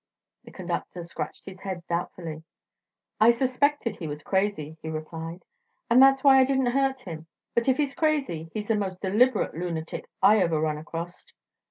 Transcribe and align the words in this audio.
The 0.45 0.51
conductor 0.51 1.03
scratched 1.05 1.45
his 1.45 1.59
head 1.59 1.85
doubtfully. 1.87 2.41
"I 3.19 3.29
suspected 3.29 3.97
he 3.97 4.07
was 4.07 4.23
crazy," 4.23 4.75
he 4.81 4.89
replied, 4.89 5.45
"and 5.91 6.01
that's 6.01 6.23
why 6.23 6.39
I 6.39 6.43
didn't 6.43 6.65
hurt 6.71 7.01
him. 7.01 7.27
But 7.53 7.69
if 7.69 7.77
he's 7.77 7.93
crazy 7.93 8.49
he's 8.51 8.69
the 8.69 8.75
most 8.75 8.99
deliberate 8.99 9.53
loonatic 9.53 10.05
I 10.23 10.39
ever 10.39 10.59
run 10.59 10.79
acrost." 10.79 11.33